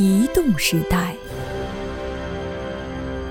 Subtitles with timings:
[0.00, 1.14] 移动时代。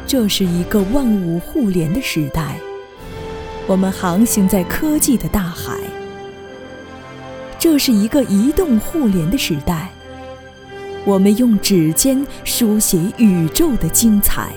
[0.06, 2.58] 这是一个万物互联的时代，
[3.66, 5.79] 我们航行在科技的大海。
[7.58, 9.89] 这是一个移动互联的时代，
[11.05, 14.52] 我们用指尖书写宇宙的精彩。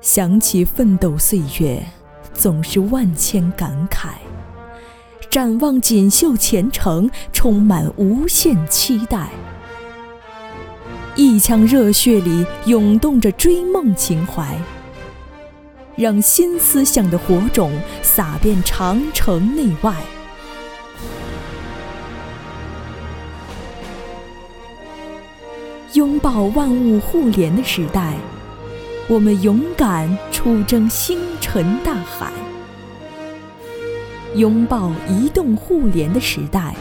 [0.00, 1.84] 想起奋斗岁月，
[2.32, 4.08] 总是万千感慨；
[5.30, 9.28] 展望锦绣前程，充满无限期待。
[11.14, 14.56] 一腔热血里涌动着追梦情怀，
[15.96, 17.72] 让新思想的火种
[18.02, 19.94] 洒遍长城内外。
[25.94, 28.14] 拥抱万物互联的时代，
[29.08, 32.30] 我们勇敢出征星辰大海；
[34.34, 36.74] 拥抱移动互联的时代。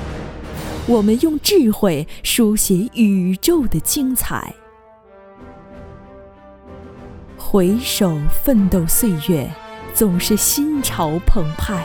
[0.86, 4.54] 我们用智慧书写宇宙的精彩。
[7.38, 9.49] 回首奋斗岁月，
[9.94, 11.82] 总是心潮澎湃；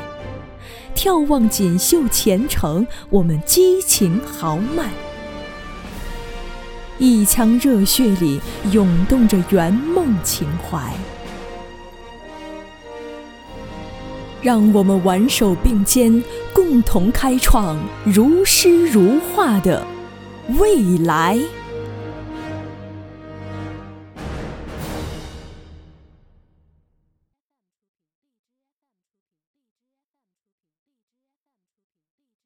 [0.94, 4.90] 眺望锦绣前程，我们激情豪迈。
[6.98, 10.92] 一腔热血里涌动着圆梦情怀。
[14.42, 19.86] 让我们挽手并肩，共同开创如诗如画的
[20.58, 21.38] 未来。